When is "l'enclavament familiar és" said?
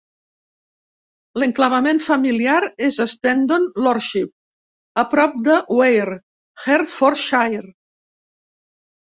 1.41-2.97